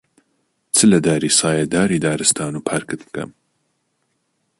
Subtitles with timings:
[0.75, 3.31] چ لە داری سایەداری دارستان و پارکت بکەم،